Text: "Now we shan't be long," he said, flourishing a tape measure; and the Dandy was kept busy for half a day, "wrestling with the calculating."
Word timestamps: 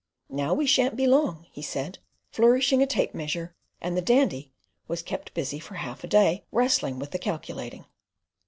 "Now 0.31 0.55
we 0.55 0.65
shan't 0.65 0.95
be 0.95 1.05
long," 1.05 1.45
he 1.51 1.61
said, 1.61 1.99
flourishing 2.31 2.81
a 2.81 2.87
tape 2.87 3.13
measure; 3.13 3.53
and 3.79 3.95
the 3.95 4.01
Dandy 4.01 4.51
was 4.87 5.03
kept 5.03 5.35
busy 5.35 5.59
for 5.59 5.75
half 5.75 6.03
a 6.03 6.07
day, 6.07 6.43
"wrestling 6.51 6.97
with 6.97 7.11
the 7.11 7.19
calculating." 7.19 7.85